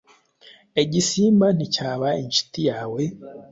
[0.83, 3.01] igisimba nticyaba inshuti yawe,